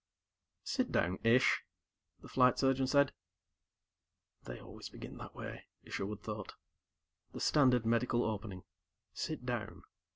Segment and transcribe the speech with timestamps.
[0.63, 1.61] "Sit down, Ish,"
[2.23, 3.13] the Flight Surgeon said.
[4.45, 6.55] They always begin that way, Isherwood thought.
[7.33, 8.63] The standard medical opening.
[9.13, 9.83] Sit down.